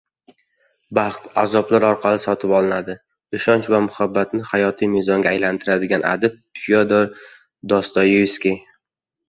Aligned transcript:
“Baxt 0.97 1.27
azoblar 1.41 1.85
orqali 1.89 2.21
sotib 2.23 2.53
olinadi”. 2.61 2.95
Ishonch 3.39 3.69
va 3.75 3.83
muhabbatni 3.89 4.49
hayotiy 4.55 4.91
mezonga 4.97 5.33
aylantirgan 5.37 6.09
adib 6.15 6.43
Fyodor 6.65 7.09
Dostoyevskiy 7.75 8.61